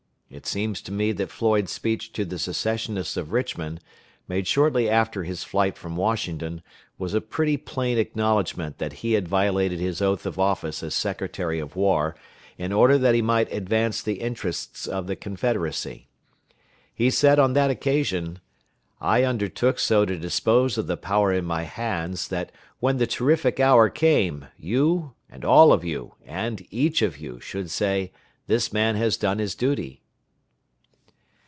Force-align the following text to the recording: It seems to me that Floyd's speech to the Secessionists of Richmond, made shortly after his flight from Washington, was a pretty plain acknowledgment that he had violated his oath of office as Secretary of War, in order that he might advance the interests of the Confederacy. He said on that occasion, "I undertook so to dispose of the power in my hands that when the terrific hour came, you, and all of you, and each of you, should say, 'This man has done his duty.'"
It 0.33 0.45
seems 0.47 0.81
to 0.83 0.93
me 0.93 1.11
that 1.11 1.29
Floyd's 1.29 1.73
speech 1.73 2.13
to 2.13 2.23
the 2.23 2.39
Secessionists 2.39 3.17
of 3.17 3.33
Richmond, 3.33 3.81
made 4.29 4.47
shortly 4.47 4.89
after 4.89 5.25
his 5.25 5.43
flight 5.43 5.77
from 5.77 5.97
Washington, 5.97 6.61
was 6.97 7.13
a 7.13 7.19
pretty 7.19 7.57
plain 7.57 7.97
acknowledgment 7.97 8.77
that 8.77 8.93
he 9.03 9.11
had 9.11 9.27
violated 9.27 9.81
his 9.81 10.01
oath 10.01 10.25
of 10.25 10.39
office 10.39 10.83
as 10.83 10.93
Secretary 10.95 11.59
of 11.59 11.75
War, 11.75 12.15
in 12.57 12.71
order 12.71 12.97
that 12.97 13.13
he 13.13 13.21
might 13.21 13.51
advance 13.51 14.01
the 14.01 14.21
interests 14.21 14.87
of 14.87 15.05
the 15.05 15.17
Confederacy. 15.17 16.07
He 16.93 17.09
said 17.09 17.37
on 17.37 17.51
that 17.51 17.69
occasion, 17.69 18.39
"I 19.01 19.25
undertook 19.25 19.79
so 19.79 20.05
to 20.05 20.17
dispose 20.17 20.77
of 20.77 20.87
the 20.87 20.95
power 20.95 21.33
in 21.33 21.43
my 21.43 21.63
hands 21.63 22.29
that 22.29 22.53
when 22.79 22.99
the 22.99 23.05
terrific 23.05 23.59
hour 23.59 23.89
came, 23.89 24.45
you, 24.57 25.11
and 25.29 25.43
all 25.43 25.73
of 25.73 25.83
you, 25.83 26.15
and 26.25 26.65
each 26.71 27.01
of 27.01 27.17
you, 27.17 27.41
should 27.41 27.69
say, 27.69 28.13
'This 28.47 28.71
man 28.71 28.95
has 28.95 29.17
done 29.17 29.37
his 29.37 29.55
duty.'" 29.55 29.97